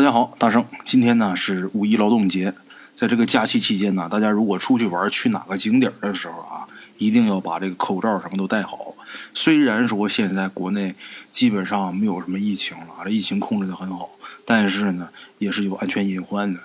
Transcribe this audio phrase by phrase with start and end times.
[0.00, 2.54] 大家好，大圣，今天呢是五一劳动节，
[2.94, 8.94] 在这个假期期间呢，大家如果出去玩去哪个景点的时候啊，一定要把这个口罩什么都戴好。
[9.34, 10.94] 虽然说现在国内
[11.30, 14.08] 基本上没有什么疫情了，这疫情控制的很好，
[14.46, 16.58] 但是呢也是有安全隐患的。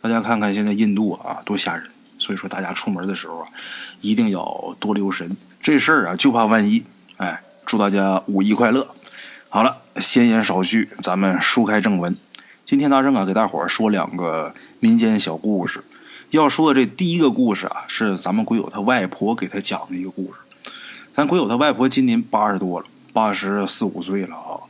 [0.00, 3.48] 大家看看现在印度啊多吓人，所以说大家出门的时候啊
[4.00, 5.36] 一定要多留神。
[5.60, 6.82] 这事儿啊就怕万一。
[7.18, 8.88] 哎，祝大家五一快乐！
[9.50, 12.16] 好了，闲言少叙，咱们书开正文。
[12.68, 15.82] 今天大圣啊，给大伙儿说两个民间小故事。
[16.32, 20.34] 要说的这第一个故事啊，是咱们鬼友他外婆给他讲的一个故事。
[21.10, 24.60] 咱鬼友他外婆今年八十多了，八十四五岁了啊，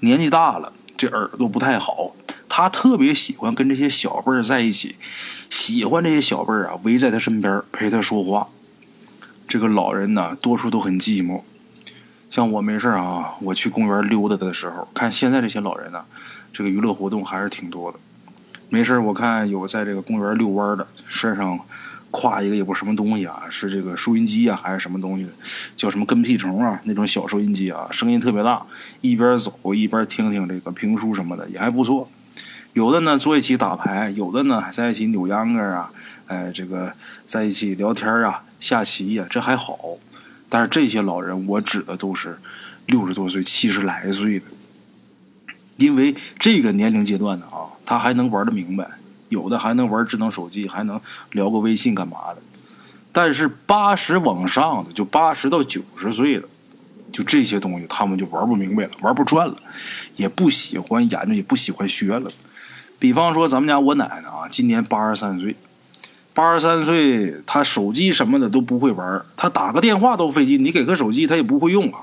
[0.00, 2.14] 年纪大了，这耳朵不太好。
[2.46, 4.96] 他特别喜欢跟这些小辈儿在一起，
[5.48, 8.48] 喜欢这些小辈儿啊围在他身边陪他说话。
[9.48, 11.40] 这个老人呢，多数都很寂寞。
[12.28, 16.04] 像我没事啊，我去公园溜达的时候，看现在这些老人呢。
[16.56, 17.98] 这个娱乐活动还是挺多的，
[18.70, 21.60] 没事我看有在这个公园遛弯的，身上
[22.10, 25.26] 挎一个也不什么东西啊，是这个收音机啊还是什么东西，
[25.76, 28.64] 叫什么跟屁虫啊那种小收音机啊，声音特别大，
[29.02, 32.08] 一边走一边听听这个评书什么的也还不错。
[32.72, 35.92] 有的呢坐一起打牌，有的呢在一起扭秧歌啊，
[36.26, 36.90] 哎这个
[37.26, 39.78] 在一起聊天啊、下棋呀，这还好。
[40.48, 42.38] 但是这些老人，我指的都是
[42.86, 44.46] 六十多岁、七十来岁的。
[45.76, 48.88] 因为这个年龄阶段的啊，他还能玩的明白，
[49.28, 51.00] 有的还能玩智能手机，还能
[51.32, 52.38] 聊个微信干嘛的。
[53.12, 56.48] 但是八十往上的，就八十到九十岁的，
[57.10, 59.56] 就这些东西他们就玩不明白了，玩不转了，
[60.16, 62.30] 也不喜欢研究，也不喜欢学了。
[62.98, 65.56] 比方说咱们家我奶奶啊，今年八十三岁，
[66.32, 72.00] 八十三岁，她手机什么的都不会玩，她打个电话都费劲，你给个手机她也不会用啊。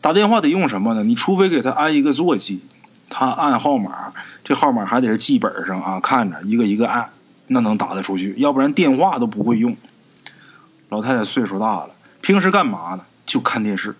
[0.00, 1.04] 打电话得用什么呢？
[1.04, 2.60] 你除非给她安一个座机。
[3.08, 4.12] 他按号码，
[4.44, 7.08] 这号码还得是记本上啊，看着一个一个按，
[7.48, 8.34] 那能打得出去。
[8.36, 9.76] 要不然电话都不会用。
[10.90, 13.04] 老太太岁数大了，平时干嘛呢？
[13.26, 13.94] 就看电视。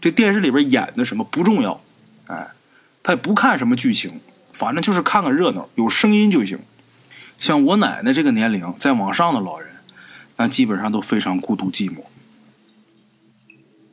[0.00, 1.80] 这电视里边演的什么不重要，
[2.26, 2.48] 哎，
[3.02, 4.20] 他也不看什么剧情，
[4.52, 6.58] 反正就是看个热闹，有声音就行。
[7.38, 9.70] 像我奶奶这个年龄再往上的老人，
[10.36, 11.98] 那基本上都非常孤独寂寞。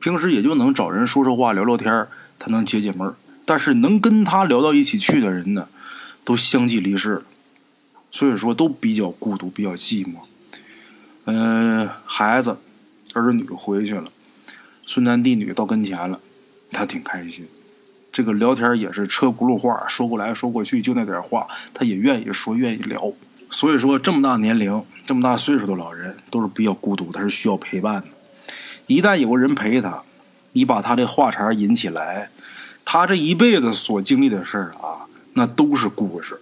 [0.00, 3.14] 平时也就能找人说说话、聊聊天他能解解闷
[3.52, 5.68] 但是能跟他聊到一起去的人呢，
[6.24, 7.22] 都相继离世了，
[8.10, 10.20] 所以说都比较孤独，比较寂寞。
[11.26, 12.56] 嗯，孩子、
[13.12, 14.04] 儿女回去了，
[14.86, 16.18] 孙男弟女到跟前了，
[16.70, 17.46] 他挺开心。
[18.10, 23.12] 这个聊天也是车轱辘话，说过来说过去就那点话，他也愿意说，愿意聊。
[23.50, 28.08] 所以说，这么大年龄、这么大岁数的老人都是比较孤独，他是需要陪伴的。
[28.86, 30.02] 一旦有个人陪他，
[30.52, 32.30] 你把他的话茬引起来。
[32.84, 36.40] 他这一辈子所经历的事儿啊，那都是故事。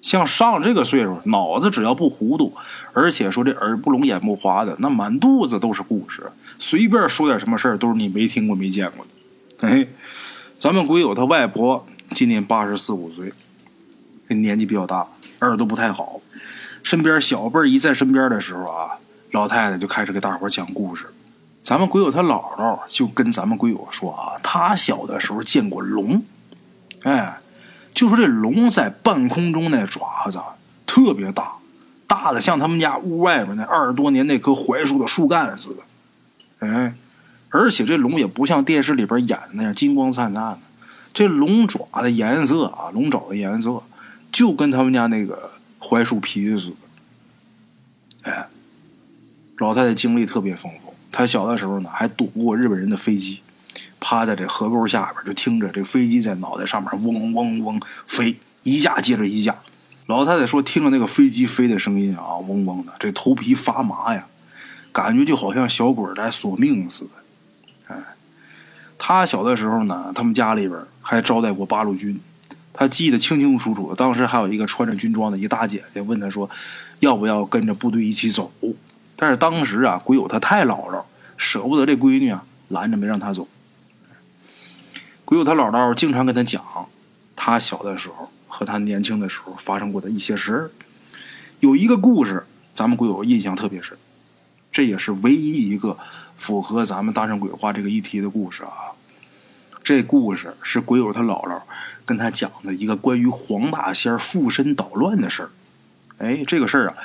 [0.00, 2.54] 像上这个岁数，脑子只要不糊涂，
[2.92, 6.30] 而且说这耳不聋眼不花的，那满肚子都是故事。
[6.58, 9.68] 随便说点什么事儿，都是你没听过、没见过的。
[9.68, 9.88] 哎，
[10.56, 13.32] 咱们鬼友他外婆今年八十四五岁，
[14.28, 15.06] 年纪比较大，
[15.40, 16.20] 耳朵不太好。
[16.84, 18.92] 身边小辈一在身边的时候啊，
[19.32, 21.06] 老太太就开始给大伙讲故事。
[21.62, 26.22] 咱们鬼友他姥姥就跟咱们鬼友说啊，他小的时候见过龙，
[27.02, 27.40] 哎，
[27.92, 30.40] 就说这龙在半空中那爪子
[30.86, 31.56] 特别大，
[32.06, 36.94] 大的像他们家屋外边那二十多年那棵槐树的树干似的，哎，
[37.50, 40.60] 而且这龙也不像电视里边演的那样金光灿灿的，
[41.12, 43.82] 这龙爪的颜色啊，龙爪的颜色
[44.32, 48.48] 就跟他们家那个槐树皮似的，哎，
[49.58, 50.87] 老太太经历特别丰富。
[51.10, 53.40] 他小的时候呢，还躲过日本人的飞机，
[53.98, 59.56] 趴在这河沟下边，就听着这飞机在脑袋上面嗡嗡嗡飞，一架接着一架。
[60.06, 64.26] 老太太说，听着那个飞机飞的声音啊，嗡嗡的，这头皮发麻呀，
[64.92, 67.94] 感觉就好像小鬼在索命似的。
[67.94, 67.96] 哎，
[68.96, 72.18] 他小的时候呢，他们家里边还招待过八路军，
[72.72, 73.94] 他记得清清楚楚。
[73.94, 76.48] 当时还有一个穿着军装的一大姐姐问他说，
[77.00, 78.50] 要不要跟着部队一起走？
[79.14, 81.02] 但是当时啊，鬼友他太姥姥，
[81.38, 83.48] 舍不得这闺女啊，拦着没让她走。
[85.24, 86.62] 鬼友他姥姥经常跟他讲，
[87.36, 90.70] 他小的时候和他年轻的时候发生过的一些事儿。
[91.60, 93.96] 有一个故事，咱们鬼友印象特别深，
[94.72, 95.98] 这也是唯一一个
[96.36, 98.96] 符合咱们大圣鬼话这个议题的故事啊。
[99.82, 101.60] 这故事是鬼友他姥姥
[102.06, 105.50] 跟他讲的一个关于黄大仙附身捣乱的事儿。
[106.18, 106.96] 哎，这个事儿啊。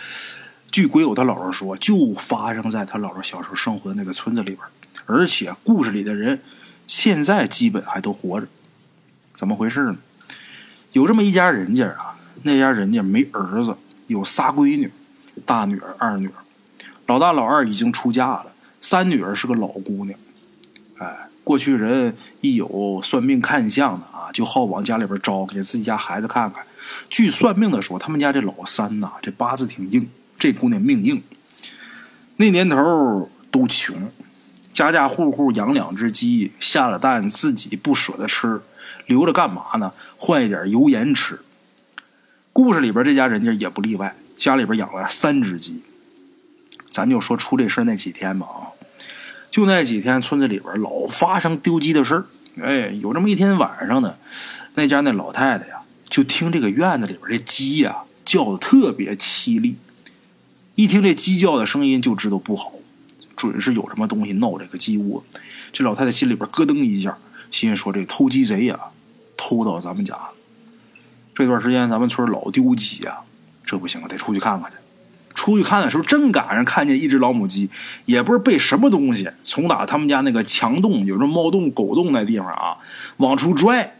[0.73, 4.59] 据鬼友他姥姥说，就发生在他姥姥小时候生活的那个村子里边，
[5.05, 6.41] 而且故事里的人
[6.87, 8.47] 现在基本还都活着。
[9.35, 9.97] 怎么回事呢？
[10.93, 13.77] 有这么一家人家啊，那家人家没儿子，
[14.07, 14.91] 有仨闺女，
[15.45, 16.33] 大女儿、二女儿，
[17.05, 18.47] 老大、老二已经出嫁了，
[18.81, 20.19] 三女儿是个老姑娘。
[20.97, 26.65] 哎，过去人一有算命看相的啊，就好往家里边招，给自己家孩子看看。
[27.11, 30.09] 据算命的说，他们家这老三呐，这八字挺硬，
[30.43, 31.23] 这姑娘命硬。
[32.35, 34.11] 那年头都穷，
[34.73, 38.61] 家家户户养两只鸡，下了蛋自己不舍得吃，
[39.05, 39.93] 留着干嘛呢？
[40.17, 41.39] 换一点油盐吃。
[42.51, 45.81] 故事里边这家人家也不例外，家里边养了三只鸡。
[46.91, 48.75] 咱就说出这事那几天吧啊，
[49.49, 52.25] 就那几天村子里边老发生丢鸡的事儿。
[52.61, 54.17] 哎，有这么一天晚上呢，
[54.75, 59.77] 那家那老太太呀，就听这个院子里边这鸡呀叫的特别凄厉。
[60.75, 62.71] 一听这鸡叫的声音，就知道不好，
[63.35, 65.23] 准是有什么东西闹这个鸡窝。
[65.71, 67.17] 这老太太心里边咯噔一下，
[67.51, 68.79] 心说这偷鸡贼呀，
[69.37, 70.17] 偷到咱们家。
[71.35, 73.19] 这段时间咱们村老丢鸡呀，
[73.63, 74.77] 这不行，得出去看看去。
[75.35, 77.69] 出去看的时候，正赶上看见一只老母鸡，
[78.05, 82.77] 也不知被什么东西从打他们家那个墙洞，有这猫洞、狗洞那地方啊，
[83.17, 83.97] 往出拽。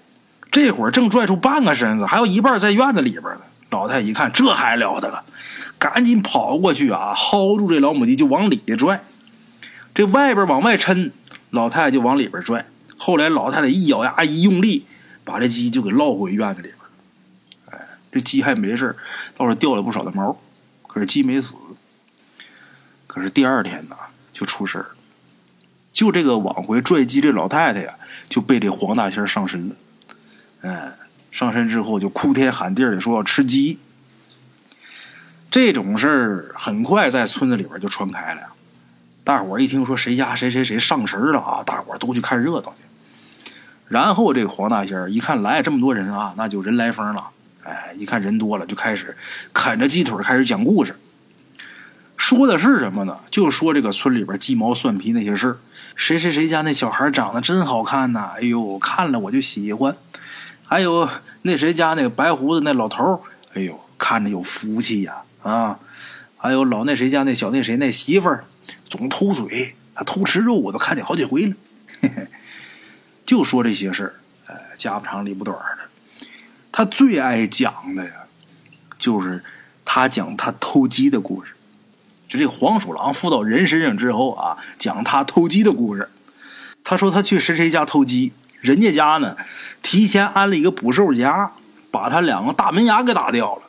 [0.52, 3.42] 这会儿正拽出半个身子，还有一半在院子里边呢。
[3.74, 5.26] 老太太一看，这还了得，
[5.80, 9.02] 赶紧跑过去啊，薅住这老母鸡就往里拽。
[9.96, 11.12] 这外边往外抻，
[11.50, 12.68] 老太太就往里边拽。
[12.98, 14.86] 后来老太太一咬牙一用力，
[15.24, 16.78] 把这鸡就给捞回院子里边。
[17.72, 18.96] 哎，这鸡还没事
[19.36, 20.40] 倒是掉了不少的毛。
[20.88, 21.56] 可是鸡没死。
[23.08, 23.96] 可是第二天呢，
[24.32, 24.86] 就出事儿
[25.92, 27.96] 就这个往回拽鸡这老太太呀，
[28.30, 29.76] 就被这黄大仙上身了。
[30.62, 30.94] 哎，
[31.34, 33.80] 上身之后就哭天喊地的说要吃鸡。
[35.50, 38.42] 这种事儿很快在村子里边就传开了。
[39.24, 43.52] 大伙儿一听说谁家谁谁谁上神了啊，大伙儿都去看热闹去。
[43.88, 47.30] 然后这黄大仙一看来这么多人啊，那就人来疯了。
[47.64, 49.18] 哎，一看人多了，就开始
[49.54, 50.96] 啃着鸡腿开始讲故事。
[52.16, 53.18] 说的是什么呢？
[53.32, 55.58] 就说这个村里边鸡毛蒜皮那些事儿。
[55.96, 58.34] 谁谁谁家那小孩长得真好看呐！
[58.36, 59.96] 哎呦，看了我就喜欢。
[60.74, 61.08] 还有
[61.44, 63.24] 那谁家那个白胡子那老头
[63.54, 65.78] 哎呦，看着有福气呀啊！
[66.36, 68.46] 还有老那谁家那小那谁那媳妇儿，
[68.90, 71.54] 总偷嘴，他偷吃肉，我都看见好几回了。
[72.02, 72.28] 嘿嘿，
[73.24, 74.14] 就说这些事儿，
[74.48, 76.28] 哎，家不长里不短的。
[76.72, 78.24] 他最爱讲的呀，
[78.98, 79.44] 就是
[79.86, 81.54] 他讲他偷鸡的故事。
[82.28, 86.10] 就这黄鼠狼附到人身上之后啊，讲他偷鸡的故事。
[86.84, 89.38] 他说他去谁谁家偷鸡，人家家呢
[89.94, 91.52] 提前安了一个捕兽夹，
[91.92, 93.62] 把他两个大门牙给打掉了。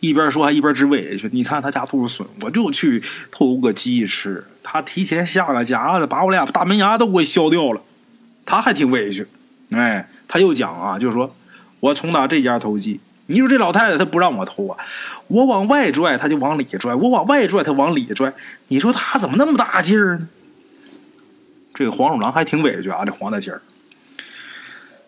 [0.00, 1.30] 一边说还一边直委屈。
[1.32, 3.00] 你看他家兔子损，我就去
[3.30, 7.80] 偷个鸡吃，他提前下个夹子，把我俩大门牙都给削掉了。
[8.44, 9.28] 他还挺委屈。
[9.70, 11.32] 哎，他又讲啊，就说。
[11.78, 14.76] 我从打这家偷鸡，你说这老太太她不让我偷啊，
[15.28, 18.34] 我往外拽她就往里拽，我往外拽她往里拽，
[18.66, 20.28] 你说她怎么那么大劲儿呢？
[21.72, 23.62] 这个黄鼠狼还挺委屈啊，这黄大仙儿，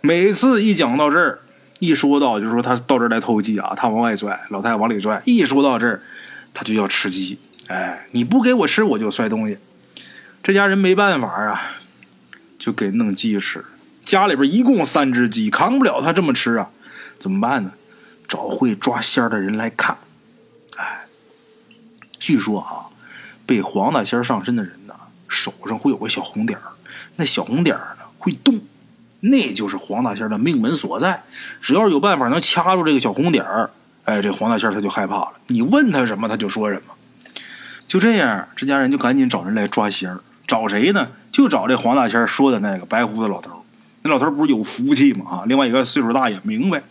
[0.05, 1.39] 每次一讲到这儿，
[1.79, 6.03] 一说到就是说他到这儿来偷鸡啊，他往外拽，老太太往里拽，一说到这儿，
[6.53, 7.39] 他就要吃鸡，
[7.69, 9.59] 哎，你不给我吃我就摔东西，
[10.43, 11.77] 这家人没办法啊，
[12.59, 13.65] 就给弄鸡吃。
[14.03, 16.71] 家里边一共三只鸡，扛不了他这么吃啊，
[17.21, 17.73] 怎么办呢？
[18.27, 19.97] 找会抓仙儿的人来看。
[20.79, 21.07] 哎，
[22.19, 22.91] 据说啊，
[23.47, 24.95] 被黄大仙上身的人呢，
[25.29, 26.59] 手上会有个小红点，
[27.15, 28.59] 那小红点呢会动，
[29.25, 31.23] 那就是黄大仙的命门所在。
[31.61, 33.71] 只要有办法能掐住这个小红点儿，
[34.05, 35.33] 哎，这黄大仙他就害怕了。
[35.47, 36.95] 你问他什么，他就说什么。
[37.87, 40.21] 就这样，这家人就赶紧找人来抓仙儿。
[40.47, 41.09] 找谁呢？
[41.31, 43.65] 就找这黄大仙说的那个白胡子老头。
[44.03, 45.25] 那老头不是有福气吗？
[45.31, 46.83] 啊，另外一个岁数大也明白，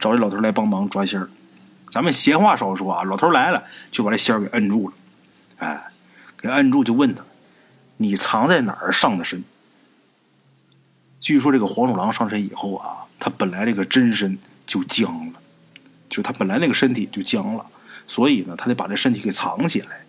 [0.00, 1.28] 找这老头来帮忙抓仙儿。
[1.90, 4.94] 咱们闲话少说啊，老头来了就把这仙儿给摁住了，
[5.58, 5.84] 哎，
[6.40, 7.22] 给摁住就问他
[7.98, 9.44] ：“你藏在哪儿上的身？”
[11.20, 15.40] 据说这个黄鼠狼上身以后啊，他本来这个真身就僵了，
[16.08, 17.66] 就他本来那个身体就僵了，
[18.06, 20.04] 所以呢，他得把这身体给藏起来。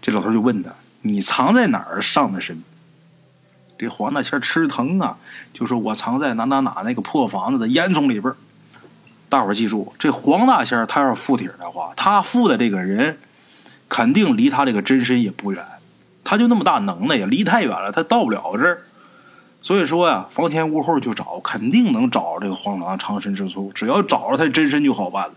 [0.00, 0.70] 这老头就问他
[1.02, 2.62] ：“你藏在哪儿上的身？”
[3.78, 5.16] 这黄大仙吃疼啊，
[5.52, 8.32] 就说我藏在哪哪哪那个破房子的烟囱里边。
[9.28, 13.18] 大伙儿记住，这黄大仙他要是附体的话，他附的这个人
[13.88, 15.64] 肯定离他这个真身也不远，
[16.22, 18.82] 他就那么大能耐呀，离太远了，他到不了这儿。
[19.62, 23.70] 所以说呀，房前屋后就找，肯定能找着这个黄鼠狼藏身之处。
[23.72, 25.34] 只要找着他真身就好办了。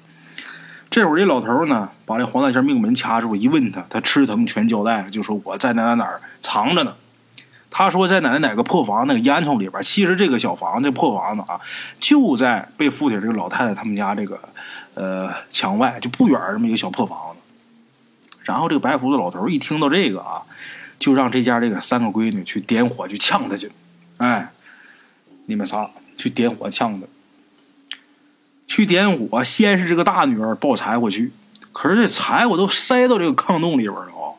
[0.90, 6.10] 这会儿这老头呢，把这黄大仙命门掐住，一问他，他吃疼全交代了，就说我在哪哪哪
[6.42, 6.96] 藏着呢。
[7.70, 11.60] 他说在哪哪个破房那个烟囱里边，其实这个小房子破房子啊，
[12.00, 14.40] 就在被附体这个老太太他们家这个
[14.94, 17.42] 呃墙外就不远这么一个小破房子。
[18.44, 20.42] 然后这个白胡子老头一听到这个啊，
[20.98, 23.70] 就让这家这个三个闺女去点火去呛他去，
[24.18, 24.52] 哎，
[25.46, 27.08] 你们仨去点火呛他。
[28.68, 31.32] 去点火，先是这个大女儿抱柴火去，
[31.72, 34.36] 可是这柴火都塞到这个炕洞里边了啊，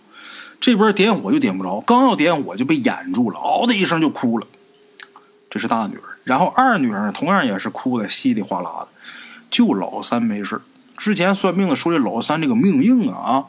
[0.61, 4.47] 这边点火就点不着，刚要点火就被掩住了，嗷的一声就哭了。
[5.49, 8.89] 这是大女儿，然后二女儿同样也是哭的稀里哗啦的，
[9.49, 10.61] 就老三没事
[10.99, 13.45] 之前算命的说这老三这个命硬啊啊，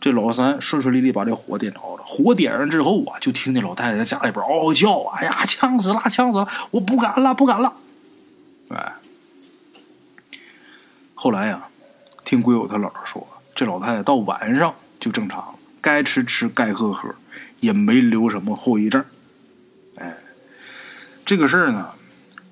[0.00, 7.74] 这老三顺顺利利把这火点着了，火点上之后啊，就听见老太太在家里边嗷嗷叫，哎呀，呛死了，呛死了，我不敢了，不敢了，
[8.70, 8.94] 哎。
[11.14, 11.68] 后来呀，
[12.24, 17.14] 听鬼友他姥姥说，这老太太到晚上就正常了，该吃吃，该喝喝，
[17.58, 19.04] 也没留什么后遗症。
[19.96, 20.16] 哎，
[21.26, 21.90] 这个事儿呢，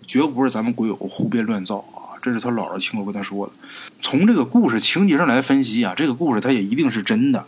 [0.07, 1.83] 绝不是咱们鬼友胡编乱造，
[2.20, 3.52] 这是他姥姥亲口跟他说的。
[4.00, 7.46] 从这个故事情节上来分析啊，这个故事它也一定是真的，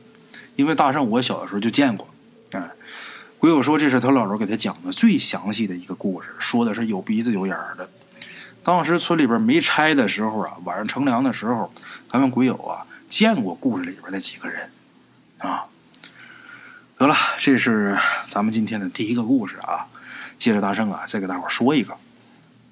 [0.56, 2.08] 因为大圣我小的时候就见过。
[2.52, 2.70] 哎，
[3.38, 7.88] 鬼友说这是他姥姥给他讲的最详细的一个故事，说的是有鼻子有眼儿的。
[8.62, 11.72] 当时村里边没拆的时候啊，晚上乘凉的时候，
[12.10, 14.70] 咱们鬼友啊见过故事里边那几个人，
[15.38, 15.64] 啊，
[16.98, 17.96] 得了，这是
[18.26, 19.86] 咱们今天的第一个故事啊。
[20.38, 21.94] 接着大圣啊，再给大伙说一个。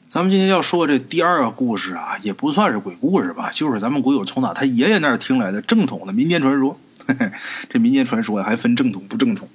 [0.09, 6.81] 咱们今天要说这第二个故事啊，也不算是鬼故事吧，就是咱们鬼友从哪他爷爷那儿听来的正统的民间传说。
[7.07, 7.31] 嘿嘿
[7.69, 9.47] 这民间传说还分正统不正统。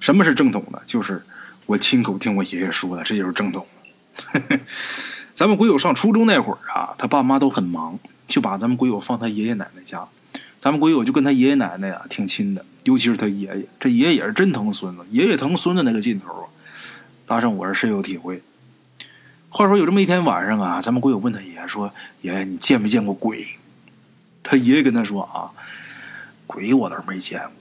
[0.00, 0.80] 什么是正统的？
[0.86, 1.22] 就是
[1.66, 3.66] 我亲口听我爷爷说的，这就是正统。
[4.24, 4.60] 嘿嘿
[5.34, 10.02] 咱们鬼友上初中那会儿啊，他爸妈都很忙，就把咱们鬼友放他爷爷奶奶家。
[10.62, 16.48] 咱们鬼友就跟他爷爷奶奶啊挺亲的，尤其是他爷爷，这爷爷也是真疼孙子，爷爷疼孙子那个劲头啊。
[17.26, 18.42] 大圣我是深有体会。
[19.56, 23.46] 话说有这么一天晚上啊，咱们鬼友问他爷爷说：“爷爷，你见没见过鬼？”
[24.42, 25.52] 他爷爷跟他说：“啊，
[26.44, 27.52] 鬼我倒是没见过，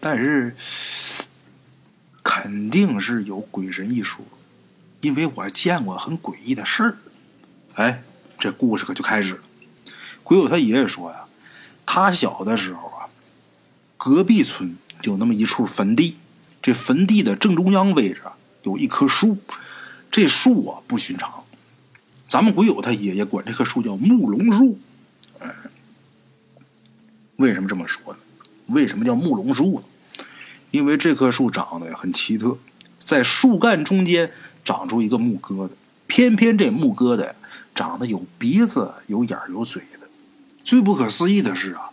[0.00, 0.56] 但是
[2.22, 4.24] 肯定是有鬼神一说。”
[5.02, 6.96] 因为我见过很诡异的事儿，
[7.74, 8.02] 哎，
[8.38, 9.40] 这故事可就开始了。
[10.22, 11.26] 鬼友他爷爷说呀，
[11.84, 13.04] 他小的时候啊，
[13.98, 16.16] 隔壁村有那么一处坟地，
[16.62, 18.22] 这坟地的正中央位置
[18.62, 19.36] 有一棵树，
[20.14, 21.42] 这树啊不寻常。
[22.24, 24.78] 咱们鬼友他爷爷管这棵树叫木龙树。
[27.34, 28.18] 为什么这么说呢？
[28.66, 30.24] 为什么叫木龙树呢？
[30.70, 32.56] 因为这棵树长得很奇特，
[33.00, 34.30] 在树干中间。
[34.64, 35.70] 长出一个木疙瘩，
[36.06, 37.32] 偏偏这木疙瘩
[37.74, 40.08] 长得有鼻子、有眼有嘴的。
[40.64, 41.90] 最不可思议的是啊，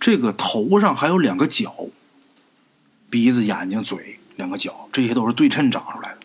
[0.00, 1.86] 这个头上还有两个角，
[3.08, 6.18] 鼻子、眼睛、嘴，两个角，这些都是对称长出来的。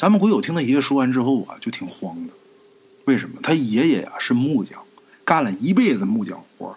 [0.00, 2.32] 咱们鬼友听他爷爷说完之后啊，就挺慌的。
[3.04, 3.38] 为什么？
[3.42, 4.80] 他爷爷呀是木匠，
[5.26, 6.74] 干了一辈子木匠活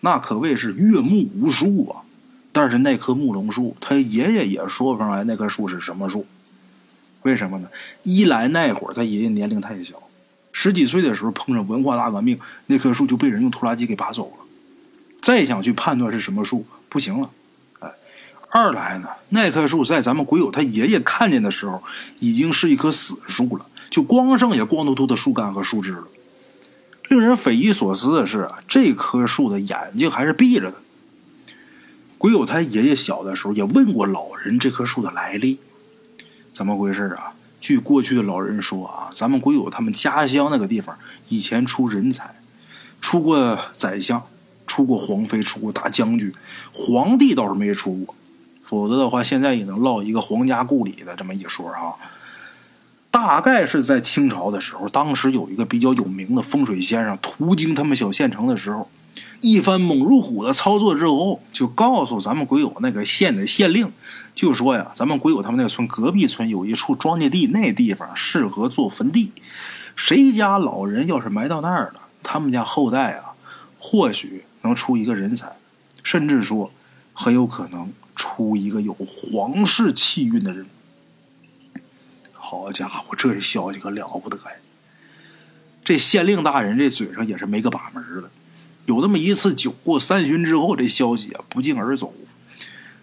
[0.00, 2.02] 那可谓是阅木无数啊。
[2.50, 6.26] 但是那棵木龙树，他爷爷也说不上来那棵树是什么树。
[7.22, 7.68] 为什么呢？
[8.02, 10.02] 一来那会儿他爷爷年龄太小，
[10.50, 14.44] 十几岁的时候碰上文化大革命，那棵树就被人用拖拉机给拔走了。
[15.22, 17.30] 再想去判断是什么树，不行了。
[18.56, 21.82] 二来呢，那棵树在咱们鬼友他爷爷看见的时候，
[22.20, 26.04] 已经是一棵死树了，就光剩下光秃秃的树干和树枝了。
[27.08, 30.76] 令人匪夷所思的是，这棵树的眼睛还是闭着的。
[32.16, 35.58] 鬼友他爷爷小的时候也问过老人这棵树的来历。
[36.52, 37.34] 怎么回事啊？
[37.60, 40.96] 据过去的老人说啊，咱们鬼友他们家乡那个地方
[41.26, 42.36] 以前出人才，
[43.00, 44.22] 出过宰相，
[44.64, 46.32] 出过皇妃，出过大将军，
[46.72, 48.14] 皇帝倒是没出过，
[48.64, 51.94] 否则的话现在也能落一个皇家故里的这么一说啊。
[53.10, 58.90] 大概是在清朝的时候，当时有一个比较有名的风水先生途经他们小县城的时候。
[59.40, 63.92] 一番猛如虎的操作之后，就告诉咱们鬼友那个县的县令，
[64.34, 69.32] 就说呀，咱们鬼友他们那个村隔壁村有一处庄稼地，那地方适合做坟地，
[69.94, 73.36] 谁家老人要是埋到那儿了，他们家后代啊，
[73.78, 75.52] 或许能出一个人才，
[76.02, 76.70] 甚至说
[77.12, 77.92] 很有可能
[78.24, 80.64] 出一个有皇室气运的人。
[82.32, 84.56] 好家伙，这消息可了不得呀！
[85.84, 88.30] 这县令大人这嘴上也是没个把门的。
[88.86, 92.14] 有那么一次酒过三巡之后，这消息啊不胫而走，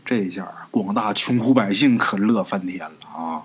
[0.03, 3.43] 这下广大穷苦百姓可乐翻天了啊！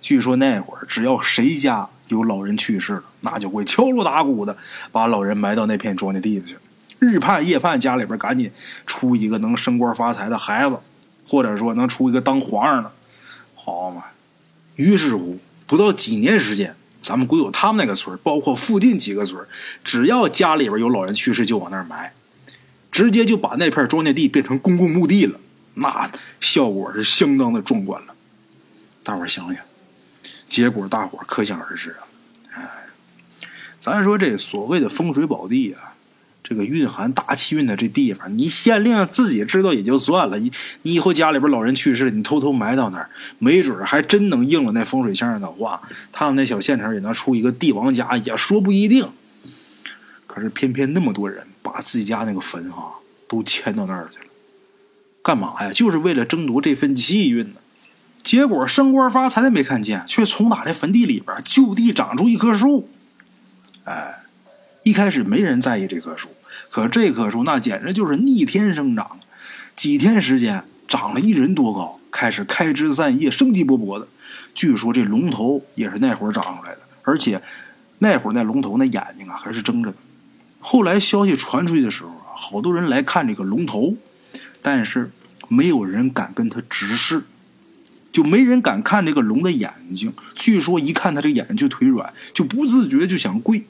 [0.00, 4.58] 据说那会儿只要谁家有老人去世了，那就会敲锣打鼓的
[4.90, 6.56] 把老人埋到那片庄稼地里去，
[6.98, 8.50] 日盼夜盼家里边赶紧
[8.84, 10.78] 出一个能升官发财的孩子，
[11.28, 12.90] 或者说能出一个当皇上的。
[13.54, 14.04] 好嘛，
[14.76, 19.46] 于是乎，不到几年时间，咱们鬼友他们那个村包括附近几个村
[19.84, 22.14] 只要家里边有老人去世，就往那儿埋，
[22.90, 25.38] 直接就把那片庄稼地变成公共墓地了，
[25.74, 28.14] 那效果是相当的壮观了。
[29.02, 29.62] 大伙想想，
[30.46, 32.08] 结果大伙可想而知啊！
[32.54, 32.86] 哎，
[33.78, 35.94] 咱说这所谓的风水宝地啊。
[36.48, 40.50] 这个蕴含大气运的这地方，你县令自己知道也就算了，你
[40.80, 49.06] 你以后家里边老人去世，你偷偷埋到那儿，没准还真能应了那风水先生的话，他们那小县城也能出一个帝王家，也说不一定。
[50.26, 52.94] 可是偏偏那么多人把自己家那个坟哈
[53.28, 54.24] 都迁到那儿去了，
[55.22, 55.70] 干嘛呀？
[55.70, 57.60] 就是为了争夺这份气运呢。
[58.22, 62.88] 结果升官发财的没看见，却从哪那坟地里边就地长出一棵树。
[63.84, 64.22] 哎，
[64.82, 66.28] 一开始没人在意这棵树。
[66.70, 69.18] 可这棵树那简直就是逆天生长，
[69.74, 74.06] 几天时间长了一人多高，开始开枝散叶，生机勃勃的。
[74.54, 77.40] 据说这龙头也是那会儿长出来的，而且
[77.98, 79.96] 那会儿那龙头那眼睛啊还是睁着的。
[80.60, 83.96] 后来消息传出去的时候啊，好多人来看这个龙头，
[84.60, 85.10] 但是
[85.48, 87.22] 没有人敢跟他直视，
[88.12, 90.12] 就没人敢看这个龙的眼睛。
[90.34, 93.64] 据说一看他这个眼睛就腿软，就不自觉就想跪。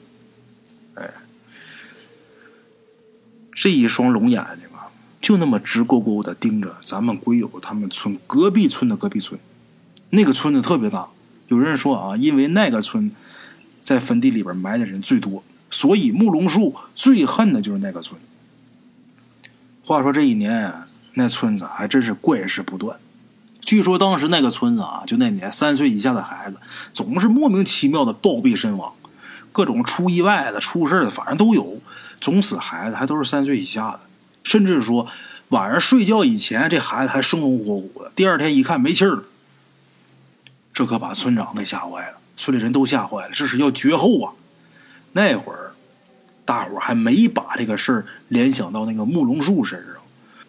[3.59, 4.87] 这一双龙眼睛啊，
[5.19, 9.37] 就那么直勾勾的盯着咱们鬼友他们村隔壁村的隔壁村，
[10.11, 11.09] 那个村子特别大。
[11.49, 13.11] 有人说啊，因为那个村
[13.83, 18.17] 在坟地里边埋的人最多，所以木龙树最恨的就是那个村。
[19.83, 20.73] 话说这一年，
[21.15, 22.97] 那村子还真是怪事不断。
[23.59, 26.55] 据说当时那个村子啊，就那年三岁以下的孩子
[26.93, 28.93] 总是莫名其妙的暴毙身亡，
[29.51, 31.81] 各种出意外的、出事的，反正都有。
[32.21, 34.01] 总死孩子还都是三岁以下的，
[34.43, 35.07] 甚至说
[35.49, 39.23] 晚上睡觉以前这孩子还生龙活虎的，第二天一看没气儿了，
[40.73, 44.33] 这可把村长给吓坏了，村里人都吓坏了，这是要绝后啊！
[45.13, 45.71] 那会儿
[46.43, 49.95] 大伙还没把这个事儿联想到那个木龙树身上，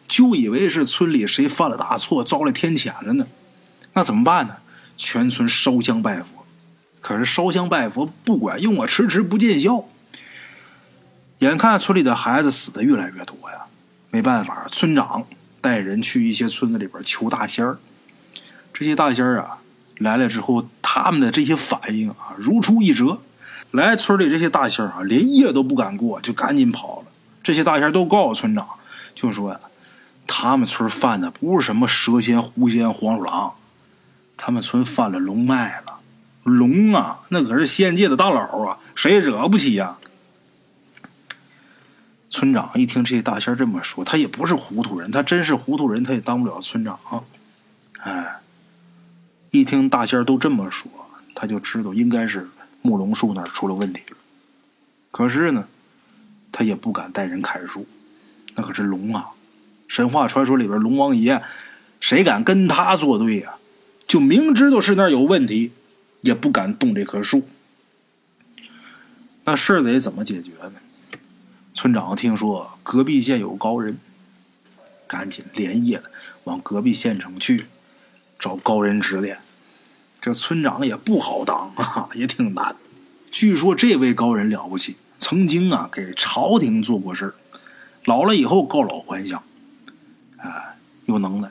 [0.09, 3.27] 就以为是村里谁犯了大错，遭了天谴了呢。
[3.93, 4.57] 那怎么办呢？
[4.97, 6.40] 全村烧香拜佛，
[7.01, 9.85] 可是烧香拜佛不管用啊，迟迟不见效。
[11.39, 13.63] 眼看村里的孩子死的越来越多呀，
[14.11, 15.27] 没办法，村长
[15.61, 17.79] 带人去一些村子里边求大仙儿。
[18.75, 19.59] 这些大仙儿啊
[19.97, 23.19] 来了之后，他们的这些反应啊如出一辙。
[23.71, 27.07] 来村里这些大仙儿啊，连夜都不敢过，就赶紧跑了。
[27.43, 28.69] 这些大仙儿都告诉村长，
[29.15, 29.61] 就说呀，
[30.27, 33.55] 他们村犯的不是什么蛇仙、狐仙、黄鼠狼，
[34.37, 36.00] 他们村犯了龙脉了。
[36.43, 39.99] 龙啊，那可是仙界的大佬啊，谁也惹不起呀。
[42.31, 46.99] 村长一听这大仙这么说，他也不是糊涂人，他真是糊涂人，他也当不了村长。
[48.01, 48.41] 哎，
[49.51, 50.91] 一听大仙都这么说，
[51.35, 52.49] 他就知道应该是
[52.83, 54.01] 木龙树那儿出了问题。
[55.11, 55.67] 可是呢，
[56.53, 57.87] 他也不敢带人砍树，
[58.55, 59.31] 那可是龙啊！
[59.89, 61.43] 神话传说里边龙王爷，
[61.99, 63.57] 谁敢跟他作对呀？
[64.07, 65.73] 就明知道是那儿有问题，
[66.23, 67.49] 也不敢动这棵树。
[69.45, 70.75] 那事儿得怎么解决呢？
[71.73, 73.99] 村长听说隔壁县有高人，
[75.07, 76.03] 赶紧连夜
[76.45, 77.67] 往隔壁县城去
[78.39, 79.39] 找高人指点。
[80.21, 82.77] 这村长也不好当啊，也挺难。
[83.31, 87.35] 据说这位高人了不起，曾经啊给朝廷做过事
[88.05, 89.43] 老了以后告老还乡，
[90.37, 91.51] 啊，有能耐。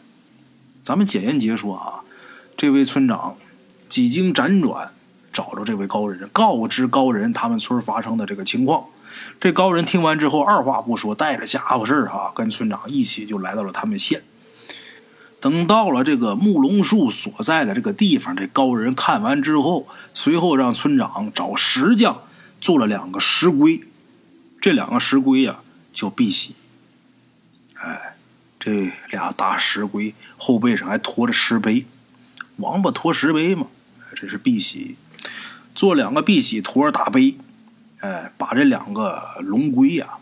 [0.84, 2.01] 咱们简言结说啊，
[2.55, 3.38] 这位村长
[3.99, 4.93] 几经辗转
[5.33, 8.85] 找着这位高人，告知高人他们村发生的这个情况。
[9.41, 14.23] 这高人听完之后，二话不说，带着家伙事儿哈，跟村长一起就来到了他们县。
[15.41, 22.23] 等到了这个木龙树所在的这个地方，这高人看完之后，随后让村长找石匠
[22.62, 23.83] 做了两个石龟。
[24.62, 25.59] 这两个石龟呀，
[25.93, 26.55] 叫碧玺。
[27.73, 28.15] 哎，
[28.57, 31.85] 这俩大石龟后背上还驮着石碑，
[32.55, 33.67] 王八驮石碑嘛，
[34.15, 34.98] 这是碧玺。
[35.76, 37.38] 做两个碧玺，驮着大碑。
[38.00, 40.19] 哎，把这两个龙龟呀，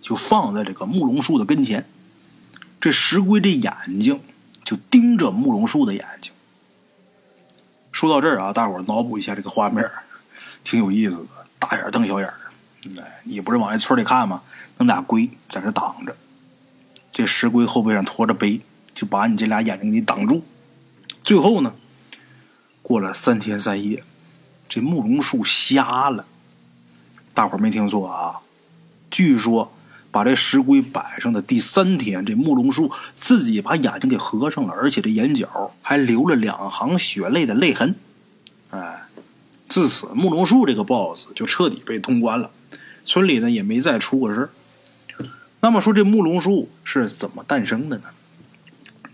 [0.00, 1.88] 就放在这个木龙树的跟前。
[2.80, 4.20] 这石龟这眼睛
[4.62, 6.32] 就盯着木龙树的眼睛。
[7.90, 9.88] 说到这儿啊，大伙脑补一下这个画面，
[10.62, 11.26] 挺有意思的。
[11.58, 12.34] 大眼瞪小眼儿，
[12.98, 14.42] 哎，你不是往那村里看吗？
[14.78, 16.16] 那俩龟在这挡着，
[17.12, 18.60] 这石龟后背上驮着碑，
[18.92, 20.42] 就把你这俩眼睛给你挡住。
[21.22, 21.74] 最后呢，
[22.82, 24.02] 过了三天三夜，
[24.68, 26.26] 这慕容树瞎了。
[27.32, 28.40] 大伙没听错啊！
[29.10, 29.72] 据说
[30.10, 37.94] 把这石龟摆上的第三天，这慕容树自己把眼睛给合上了，而且这眼角还流了两行血泪的泪痕。
[38.70, 39.04] 哎，
[39.68, 42.50] 自此慕容树这个 BOSS 就彻底被通关了，
[43.04, 44.50] 村里呢也没再出过事
[45.60, 48.04] 那么说这慕容树是怎么诞生的呢？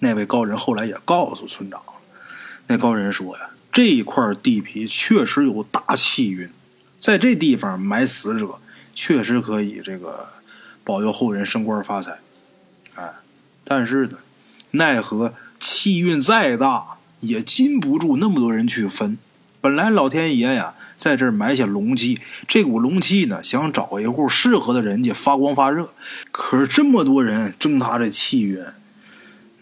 [0.00, 1.82] 那位高人后来也告诉村长，
[2.66, 6.50] 那高人说呀，这一块地皮确实有大气运，
[6.98, 8.58] 在这地方埋死者，
[8.92, 10.30] 确实可以这个
[10.82, 12.18] 保佑后人升官发财。
[12.96, 13.08] 哎，
[13.62, 14.18] 但是呢，
[14.72, 19.16] 奈何气运再大，也禁不住那么多人去分。
[19.60, 25.90] 本来老天爷呀，在这埋下龙气，这股龙气呢，想找一户适合的人家发光发热。
[26.32, 28.60] 可是这么多人争他这气运。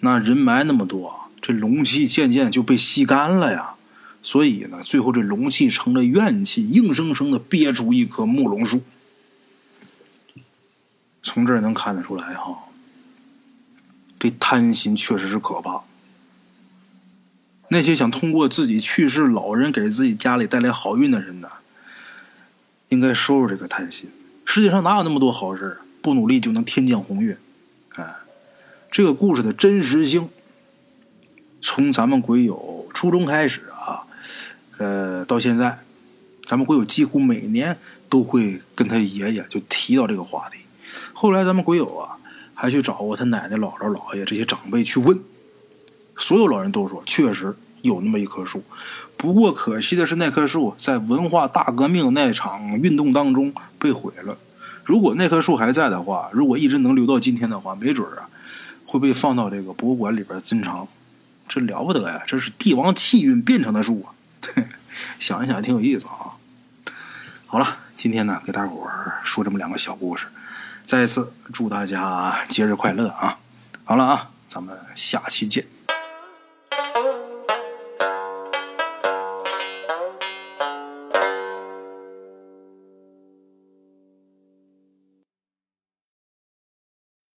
[0.01, 3.75] 那人埋那么多，这龙气渐渐就被吸干了呀。
[4.27, 8.83] 所以呢，最后这龙气成了怨气，硬生生的憋出一棵木龙树。
[11.23, 12.65] 从这儿能看得出来哈，
[14.19, 15.83] 这贪心确实是可怕。
[17.69, 21.49] 那些想通过自己去世老人给自己家里带来好运的人呢，
[22.89, 24.11] 应该收拾这个贪心。
[24.45, 27.37] 世界上哪有那么多好事不努力就能天降鸿运？
[27.95, 28.12] 哎。
[28.91, 30.29] 这个故事的真实性，
[31.62, 33.67] 从咱们鬼友初中开始，
[34.79, 35.79] 呃，到现在，
[36.45, 40.59] 咱们鬼友几乎每年都会跟他爷爷就提到这个话题。
[41.12, 42.19] 后来咱们鬼友啊，
[42.55, 45.19] 还去找过他奶奶、姥姥、姥爷这些长辈去问，
[46.17, 48.62] 所有老人都说确实有那么一棵树。
[49.17, 54.39] 不过可惜的是，那棵树在文化大革命那场运动当中被毁了。
[54.85, 58.29] 如果那棵树还在的话，如果一直能留到今天的话，没准啊。
[58.89, 60.87] 会被放到这个博物馆里边珍藏，
[61.49, 62.23] 这了不得呀！
[62.25, 64.15] 这是帝王气运变成的树啊，
[65.19, 66.37] 想一想挺有意思啊。
[67.47, 70.27] 好了，今天呢给大伙儿说这么两个小故事，
[70.85, 73.39] 再一次祝大家节日快乐啊！
[73.85, 75.76] 好了啊，咱们下期见。